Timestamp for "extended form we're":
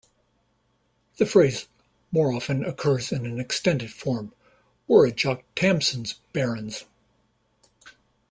3.39-5.05